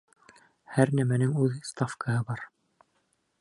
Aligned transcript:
Һәр 0.77 0.91
нәмәнең 0.99 1.35
үҙ 1.43 1.59
ставкаһы 1.73 2.25
бар. 2.31 2.43